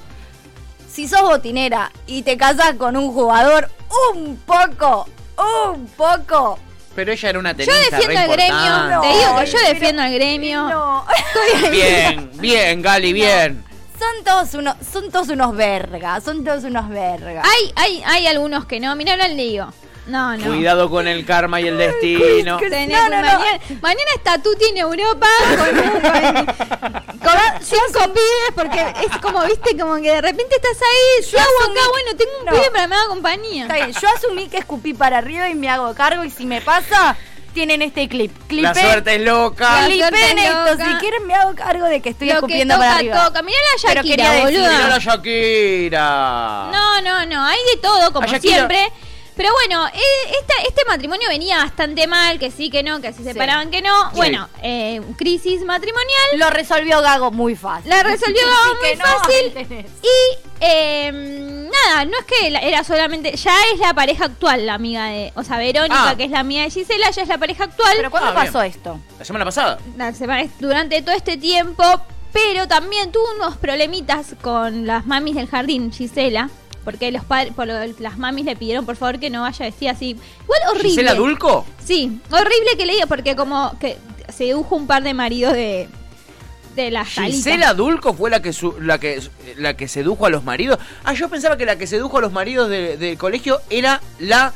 [0.91, 3.71] si sos botinera y te casas con un jugador,
[4.15, 5.07] un poco,
[5.73, 6.59] un poco.
[6.95, 8.55] Pero ella era una Yo tenista defiendo re al gremio.
[8.67, 9.09] importante.
[9.09, 10.69] Te digo que yo pero- defiendo al gremio.
[10.71, 11.07] No.
[11.71, 13.65] Bien, bien, Gali, bien.
[13.99, 17.47] Son todos unos, son todos unos vergas, son todos unos vergas.
[17.49, 18.95] Hay, hay, hay algunos que no.
[18.97, 19.67] Mirá, ahora le digo.
[20.07, 20.45] No, no.
[20.47, 22.59] Cuidado con el karma y el destino.
[22.61, 23.23] Tenés- No, no, no.
[23.23, 26.45] mañana, mañana está Tuti en Europa con, con-
[27.23, 31.73] con cinco pibes porque es como, viste, como que de repente estás ahí, yo hago
[31.73, 32.53] acá, bueno, tengo un No.
[32.53, 33.63] pibe para me haga compañía.
[33.63, 36.61] Está bien, yo asumí que escupí para arriba y me hago cargo y si me
[36.61, 37.17] pasa,
[37.55, 38.31] tienen este clip.
[38.51, 39.85] La suerte es loca.
[39.87, 42.99] Clipen esto, si quieren me hago cargo de que estoy Lo que escupiendo toca, para
[42.99, 43.25] arriba.
[43.27, 43.43] toca.
[43.43, 44.71] Mirá la Shakira, boluda.
[44.77, 46.69] Mirá la Shakira.
[46.73, 48.93] No, no, no, hay de todo, como siempre.
[49.37, 50.01] Pero bueno, eh,
[50.41, 54.11] esta- este matrimonio venía bastante mal, que sí, que no, que se separaban, que no.
[54.11, 54.17] Sí.
[54.17, 56.23] Bueno, eh, crisis matrimonial.
[56.37, 57.91] Lo resolvió Gago muy fácil.
[57.91, 59.87] La resolvió Gago muy no, fácil.
[60.03, 63.37] Y eh, nada, no es que la- era solamente.
[63.37, 65.33] Ya es la pareja actual, la amiga de.
[65.35, 66.17] O sea, Verónica, Ah.
[66.17, 67.93] que es la amiga de Gisela, ya es la pareja actual.
[67.97, 68.47] Pero ¿cuándo Ah, bien.
[68.47, 69.01] pasó esto?
[69.19, 69.79] La semana pasada.
[69.97, 71.83] La semana- durante todo este tiempo.
[72.33, 76.51] Pero también tuvo unos problemitas con las mamis del jardín, Gisela.
[76.85, 79.93] Porque los padres, por lo- las mamis le pidieron por favor que no vaya vestida
[79.93, 80.11] así.
[80.43, 80.89] Igual horrible.
[80.91, 81.67] ¿Gisela Dulco?
[81.85, 83.97] Sí, horrible que le diga porque como que
[84.35, 85.89] se dibujo un par de maridos de
[86.77, 89.23] de las ¿Gisela Dulco fue la que, su- la, que,
[89.59, 90.79] la que sedujo a los maridos?
[91.05, 94.53] Ah, yo pensaba que la que sedujo a los maridos de- del colegio era la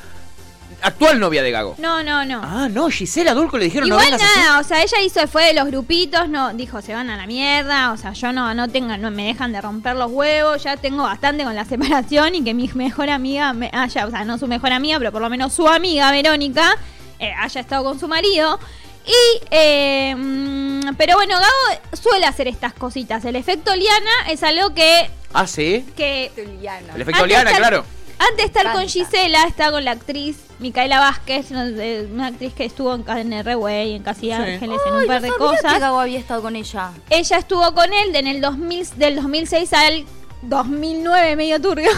[0.82, 1.74] actual novia de Gago.
[1.78, 2.40] No, no, no.
[2.42, 4.38] Ah, no, Gisela Dulco le dijeron no Igual vengas así.
[4.40, 7.26] nada, o sea, ella hizo, fue de los grupitos, no, dijo, se van a la
[7.26, 10.76] mierda, o sea, yo no, no tengan, no me dejan de romper los huevos, ya
[10.76, 14.38] tengo bastante con la separación y que mi mejor amiga me haya, o sea, no
[14.38, 16.76] su mejor amiga, pero por lo menos su amiga, Verónica,
[17.18, 18.58] eh, haya estado con su marido.
[19.06, 23.24] Y, eh, mm, pero bueno, Gabo suele hacer estas cositas.
[23.24, 25.84] El efecto Liana es algo que, Ah, sí.
[25.96, 27.84] que El efecto Liana, claro.
[28.18, 28.88] Antes de estar con.
[28.88, 34.02] Gisela, está con la actriz Micaela Vázquez, una actriz que estuvo en, en R-Way, en
[34.02, 35.80] Casi Ángeles, en un par de que cosas.
[35.80, 36.92] Gago había estado con ella.
[37.10, 40.04] Ella estuvo con él en el 2000, del 2006 al
[40.42, 41.90] 2009, medio turbio.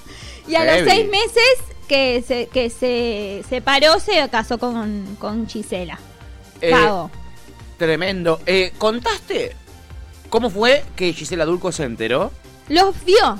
[0.48, 5.98] y a los seis meses que se, que se separó, se casó con, con Gisela.
[6.60, 7.10] Eh, Gago.
[7.76, 8.40] tremendo.
[8.46, 9.54] Eh, ¿Contaste
[10.28, 12.32] cómo fue que Gisela Dulco se enteró?
[12.68, 13.38] Los vio.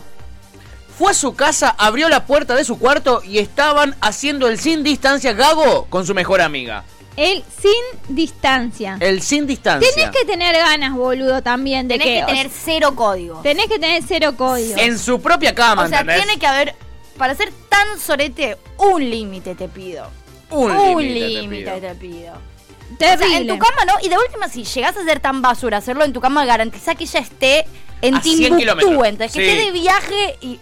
[0.98, 4.82] Fue a su casa, abrió la puerta de su cuarto y estaban haciendo el sin
[4.82, 6.84] distancia Gago con su mejor amiga.
[7.16, 8.96] Él sin distancia.
[9.00, 9.88] El sin distancia.
[9.94, 13.40] Tenés que tener ganas, boludo, también de Tenés que tener cero código.
[13.42, 14.74] Tenés que tener cero código.
[14.78, 16.24] En su propia cama, O sea, ¿entendés?
[16.24, 16.74] tiene que haber,
[17.16, 20.08] para ser tan sorete, un límite te pido.
[20.50, 21.80] Un Un límite te límite pido.
[21.80, 22.32] te pido.
[22.34, 23.28] O Terrible.
[23.28, 23.94] sea, en tu cama no.
[24.02, 27.04] Y de última, si llegás a ser tan basura, hacerlo en tu cama, garantiza que
[27.04, 27.66] ella esté
[28.00, 28.92] en A 100 Timbuktu, kilómetros.
[29.06, 29.32] ¿entendés?
[29.32, 30.60] Que esté de viaje y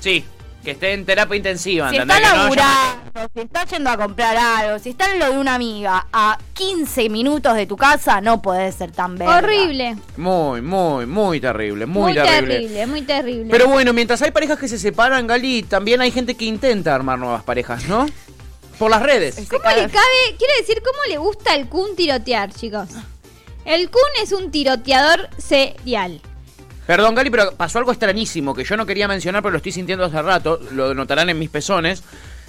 [0.00, 0.24] Sí,
[0.64, 3.96] que esté en terapia intensiva, si está Que no haya- laburando, si está yendo a
[3.96, 8.20] comprar algo, si está en lo de una amiga a 15 minutos de tu casa,
[8.20, 9.38] no podés ser tan verga.
[9.38, 9.96] Horrible.
[10.16, 12.54] Muy, muy, muy terrible, muy, Muy, terrible.
[12.54, 13.48] terrible, muy terrible.
[13.50, 17.18] Pero bueno, mientras hay parejas que se separan, Gali, también hay gente que intenta armar
[17.18, 18.06] nuevas parejas, ¿no?
[18.78, 19.36] Por las redes.
[19.50, 20.36] ¿Cómo le cabe?
[20.38, 22.88] Quiere decir, ¿cómo le gusta al Kun tirotear, chicos?
[23.66, 26.20] El Kun es un tiroteador serial.
[26.90, 30.04] Perdón, Gali, pero pasó algo extrañísimo que yo no quería mencionar, pero lo estoy sintiendo
[30.06, 32.02] hace rato, lo notarán en mis pezones.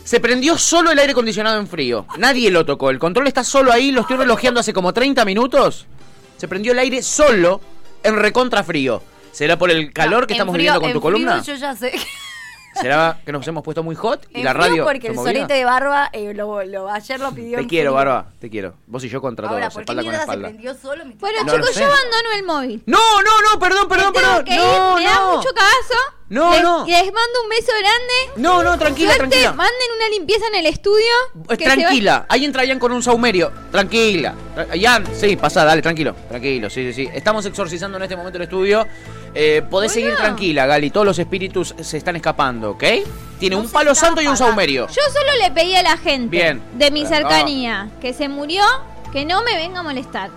[0.03, 2.07] Se prendió solo el aire acondicionado en frío.
[2.17, 2.89] Nadie lo tocó.
[2.89, 5.85] El control está solo ahí, lo estoy relojeando hace como 30 minutos.
[6.37, 7.61] Se prendió el aire solo
[8.01, 9.03] en recontra frío.
[9.31, 11.43] ¿Será por el calor que estamos frío- viviendo con en tu frío columna?
[11.43, 11.91] Yo ya sé.
[12.81, 15.31] ¿Será que nos hemos puesto muy hot y En la radio porque el movía?
[15.33, 17.93] solete de barba eh, lo, lo- ayer lo pidió Te quiero.
[17.93, 18.75] Barba, te quiero.
[18.87, 20.47] Vos y yo contra Ahora, todos, ¿por qué espalda con se espalda.
[20.49, 21.05] prendió solo?
[21.05, 22.83] Me Bueno, No chicos, yo abandono el móvil.
[22.85, 24.45] No, no, no, perdón, perdón, perdón.
[24.45, 25.37] que No, ir, me da no.
[25.37, 26.01] mucho cagazo.
[26.29, 26.85] No, les, no.
[26.87, 28.13] Les mando un beso grande.
[28.41, 29.51] No, no, tranquila, Suerte, tranquila.
[29.51, 31.03] Manden una limpieza en el estudio.
[31.49, 33.51] Eh, que se va- Tranquila, ahí entra Ian con un saumerio.
[33.69, 34.33] Tranquila.
[34.55, 36.15] Tra- Ian, sí, pasa, dale, tranquilo.
[36.29, 37.09] Tranquilo, sí, sí, sí.
[37.13, 38.87] Estamos exorcizando en este momento el estudio.
[39.33, 40.07] Eh, podés Bueno.
[40.09, 40.89] seguir tranquila, Gali.
[40.91, 42.83] Todos los espíritus se están escapando, ¿ok?
[43.39, 44.87] Tiene No un palo santo y un saumerio.
[44.87, 46.61] Yo solo le pedí a la gente Bien.
[46.73, 47.07] de mi Ah.
[47.07, 48.63] cercanía que se murió
[49.11, 50.29] que no me venga a molestar.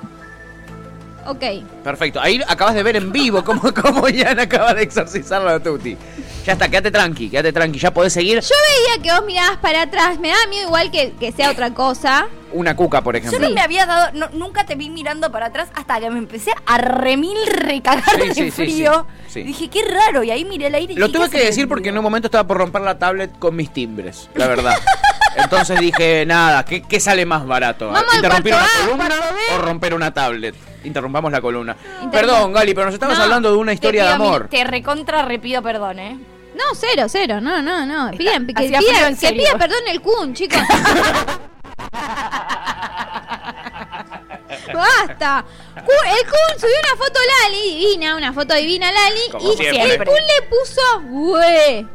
[1.26, 1.42] Ok.
[1.82, 2.20] Perfecto.
[2.20, 5.96] Ahí acabas de ver en vivo cómo, cómo Ian acaba de exorcizarlo a Tuti.
[6.44, 7.78] Ya está, quédate tranqui, quédate tranqui.
[7.78, 10.18] Ya podés seguir Yo veía que vos mirabas para atrás.
[10.20, 12.26] Me da miedo igual que, que sea otra cosa.
[12.54, 13.48] Una cuca, por Yo ejemplo.
[13.48, 16.52] no me había dado, no- nunca te vi mirando para atrás hasta que me empecé
[16.66, 19.06] a remil recagar Sí, de sí, frío.
[19.26, 19.42] sí, sí.
[19.42, 21.90] Dije, qué raro, y ahí miré el aire y Lo tuve ¿qué que decir porque
[21.90, 24.74] en un momento estaba por romper la tablet con mis timbres, la verdad.
[25.36, 27.88] Entonces dije, nada, ¿qué, qué sale más barato?
[27.90, 29.14] Vamos ¿Interrumpir una A, columna
[29.54, 30.54] o romper una tablet?
[30.84, 31.76] Interrumpamos la columna.
[32.12, 34.46] Perdón, Gali, pero nos estamos No, hablando de una historia de amor.
[34.48, 36.18] Te recontra repido perdón, ¿eh?
[36.54, 37.40] No, cero, cero.
[37.40, 38.16] No, no, no.
[38.16, 40.60] Pidan, que, pida, que pida perdón el Kun, chicos.
[44.72, 45.44] Basta.
[45.74, 49.20] Kun- el Kun subió una foto Lali, divina, una foto divina Lali.
[49.32, 49.94] Como y siempre.
[49.94, 50.80] el Kun le puso,
[51.10, 51.86] güey.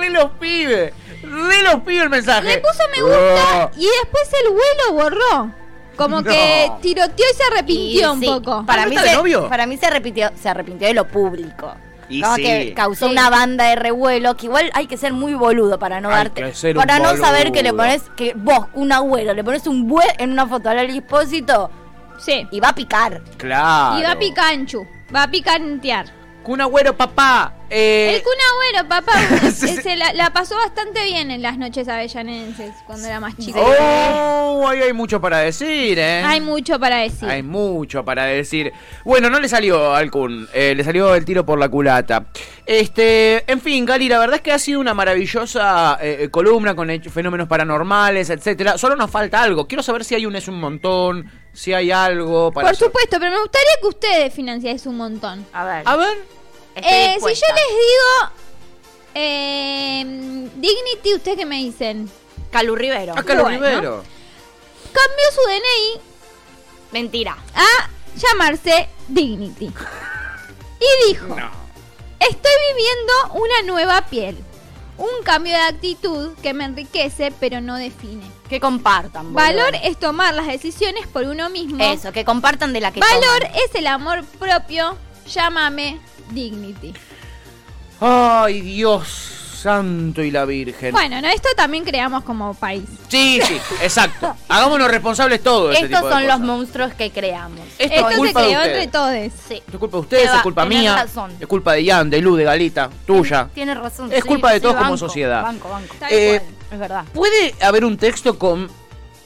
[0.00, 2.48] Re los pibes, re los pibes el mensaje.
[2.48, 3.70] Le puso me gusta Oh.
[3.76, 5.52] y después el güey lo borró.
[5.96, 6.30] Como No.
[6.30, 8.64] que tiroteó y se arrepintió Y un sí, poco.
[8.64, 9.48] Para ¿Ah, mí, se, novio?
[9.48, 11.74] para mí se arrepintió, se arrepintió de lo público.
[12.08, 12.42] Y sí.
[12.42, 13.12] que causó Sí.
[13.12, 16.42] una banda de revuelo que igual hay que ser muy boludo para no Hay darte.
[16.42, 19.66] que ser un para no saber que le pones que vos, un agüero, le pones
[19.66, 21.70] un bue en una foto al expósito
[22.18, 22.46] Sí.
[22.50, 23.20] y va a picar.
[23.36, 23.98] Claro.
[23.98, 24.86] Y va a picanchu.
[25.14, 26.06] Va a picantear.
[26.48, 27.52] Kun Agüero, papá.
[27.68, 29.12] Eh, El Kun Agüero, papá,
[29.52, 33.60] se la, la pasó bastante bien en las noches avellanenses cuando era más chico.
[33.60, 36.22] Oh, ahí hay mucho para decir, ¿eh?
[36.24, 37.28] Hay mucho para decir.
[37.28, 38.72] Hay mucho para decir.
[39.04, 42.24] Bueno, no le salió al Kun, eh, le salió el tiro por la culata.
[42.64, 46.88] Este, en fin, Gali, la verdad es que ha sido una maravillosa eh, columna con
[47.10, 48.78] fenómenos paranormales, etcétera.
[48.78, 49.68] Solo nos falta algo.
[49.68, 52.68] Quiero saber si hay un es un montón, si hay algo para.
[52.68, 55.46] Por supuesto, pero me gustaría que ustedes financiáis un montón.
[55.52, 55.82] A ver.
[55.86, 56.18] A ver.
[56.76, 58.32] Eh, si yo les digo
[59.14, 60.04] eh,
[60.56, 62.08] Dignity, ¿ustedes qué me dicen?
[62.50, 63.14] Calu Rivero.
[63.14, 63.48] Lo Bueno.
[63.48, 64.04] Rivero.
[64.92, 66.00] Cambió su DNI
[66.92, 67.36] Mentira.
[67.54, 69.66] a llamarse Dignity.
[70.80, 71.50] Y dijo, No.
[72.20, 74.36] estoy viviendo una nueva piel.
[74.96, 78.24] Un cambio de actitud que me enriquece pero no define.
[78.48, 79.32] Que compartan.
[79.32, 79.46] boludo.
[79.46, 81.82] Valor es tomar las decisiones por uno mismo.
[81.84, 83.56] Eso, que compartan de la que Valor toman.
[83.56, 84.96] es el amor propio.
[85.26, 86.94] Llámame Dignity.
[88.00, 90.92] Ay, Dios santo y la Virgen.
[90.92, 92.84] Bueno, no, esto también creamos como país.
[93.08, 94.34] Sí, sí, exacto.
[94.48, 95.70] Hagámonos responsables todos.
[95.70, 97.60] de Estos tipo de son los monstruos que creamos.
[97.78, 98.76] Esto Esto es se culpa de creó ustedes.
[98.84, 99.32] entre todos.
[99.48, 99.62] Sí.
[99.72, 101.32] Es culpa de ustedes, Eva, es culpa mía, razón.
[101.38, 103.48] es culpa de Ian, de Lu, de Galita, tuya.
[103.54, 104.12] Tienes razón.
[104.12, 105.42] Es sí, culpa de sí, todos como sociedad.
[105.42, 105.94] Banco, banco.
[106.10, 106.40] Eh.
[106.70, 107.04] Es verdad.
[107.14, 108.68] ¿Puede haber un texto con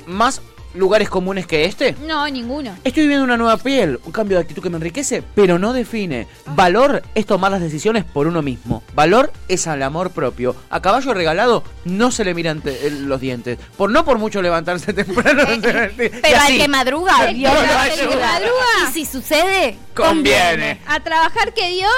[0.07, 0.41] más
[0.75, 1.95] lugares comunes que este?
[2.07, 2.77] No, ninguno.
[2.85, 6.27] Estoy viviendo una nueva piel, un cambio de actitud que me enriquece, pero no define.
[6.55, 8.83] Valor es tomar las decisiones por uno mismo.
[8.95, 10.57] Valor es al amor propio.
[10.71, 13.59] A caballo regalado no se le miran el- los dientes.
[13.77, 15.43] Por no por mucho levantarse temprano.
[15.53, 17.83] Y Pero al que madruga, Dios que lo madruga.
[17.83, 18.27] ayuda.
[18.33, 18.89] madruga.
[18.89, 20.81] Y si sucede, conviene.
[20.87, 21.93] A trabajar que Dios.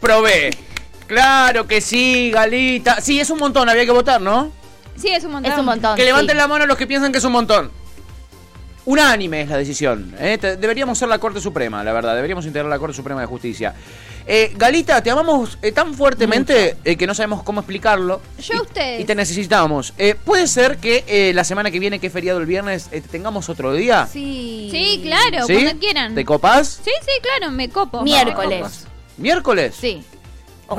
[0.00, 0.50] Probé.
[1.06, 3.00] Claro que sí, Galita.
[3.00, 4.50] Sí, es un montón, había que votar, ¿no?
[4.96, 5.52] Sí, es un montón.
[5.52, 5.96] Es un montón.
[5.96, 6.38] Que levanten sí.
[6.38, 7.70] la mano los que piensan que es un montón.
[8.86, 10.14] Unánime es la decisión.
[10.18, 10.36] ¿eh?
[10.38, 12.14] Te- Deberíamos ser la Corte Suprema, la verdad.
[12.14, 13.74] Deberíamos integrar la Corte Suprema de Justicia.
[14.26, 18.20] Eh, Galita, te amamos eh, tan fuertemente eh, que no sabemos cómo explicarlo.
[18.38, 19.00] Yo y, a ustedes.
[19.00, 19.94] Y te necesitamos.
[19.98, 23.00] Eh, ¿Puede ser que eh, la semana que viene, que es feriado el viernes, eh,
[23.02, 24.06] tengamos otro día?
[24.10, 24.68] Sí.
[24.70, 25.54] Sí, claro, ¿Sí?
[25.54, 26.14] cuando quieran.
[26.14, 26.80] ¿Te copas?
[26.84, 28.02] Sí, sí, claro, me copo.
[28.02, 28.86] Miércoles.
[29.16, 29.74] ¿Miércoles?
[29.80, 30.02] Sí.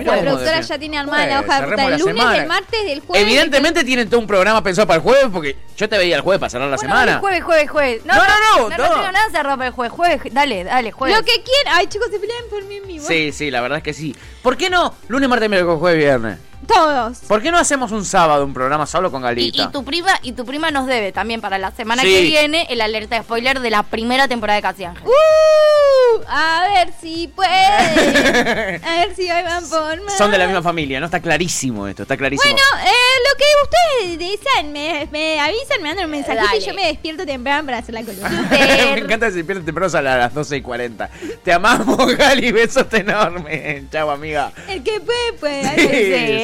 [0.04, 2.32] La productora ya tiene armada la hoja de ruta la lunes, semana.
[2.40, 3.24] del martes, del jueves.
[3.28, 6.40] Evidentemente tienen todo un programa pensado para el jueves, porque yo te veía el jueves
[6.40, 7.20] para cerrar la Bueno, semana.
[7.20, 8.06] jueves, jueves, jueves.
[8.06, 8.84] No, no, no, No, no.
[8.94, 9.94] tengo nada cerrado para el jueves.
[9.94, 11.18] Jueves, dale, dale, jueves.
[11.18, 11.74] Lo que quieran.
[11.78, 13.06] Ay, chicos, se pelean por mí en vivo.
[13.08, 14.16] Sí, sí, la verdad es que sí.
[14.42, 14.94] ¿Por qué no?
[15.08, 16.38] Lunes, martes, miércoles, jueves, viernes.
[16.67, 17.19] Todos.
[17.28, 19.63] ¿Por qué no hacemos un sábado un programa solo con Galita?
[19.63, 22.10] y tu prima y tu prima nos debe también para la semana Sí.
[22.10, 25.04] que viene el alerta de spoiler de la primera temporada de Casi Ángel.
[25.08, 27.49] Uh, a ver si puede.
[28.86, 30.17] A ver si hoy van por más.
[30.17, 31.06] Son de la misma familia, ¿no?
[31.06, 32.51] Está clarísimo esto, está clarísimo.
[32.54, 36.73] Bueno, eh, lo que ustedes dicen, me, me avisan, me mandan un mensajito y yo
[36.73, 38.47] me despierto temprano para hacer la columna.
[38.95, 41.10] Me encanta que se pierden temprano a las 12 y 40.
[41.43, 43.89] Te amamos, Gali, besos enormes.
[43.91, 44.51] Chau, amiga.
[44.67, 45.63] El que puede, puede.
[45.75, 45.88] Sí,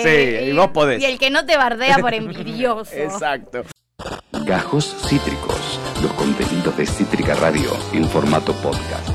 [0.03, 1.02] sí, y vos podés.
[1.02, 2.95] Y el que no te bardea por envidioso.
[2.95, 3.63] Exacto.
[4.45, 9.08] Gajos Cítricos, los contenidos de Cítrica Radio en formato podcast.